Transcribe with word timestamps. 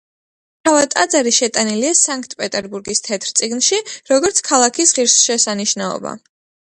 თავად 0.67 0.93
ტაძარი 0.93 1.33
შეტანილია 1.39 1.91
სანქტ-პეტერბურგის 1.99 3.03
თეთრ 3.09 3.35
წიგნში, 3.41 3.81
როგორც 4.13 4.41
ქალაქის 4.51 4.97
ღირსშესანიშნაობა. 5.01 6.17